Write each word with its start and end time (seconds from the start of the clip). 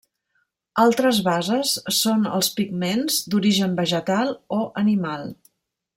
Altres 0.83 1.19
bases 1.27 1.73
són 1.97 2.25
els 2.39 2.49
pigments 2.61 3.19
d'origen 3.35 3.79
vegetal 3.81 4.33
o 4.61 4.63
animal. 4.83 5.33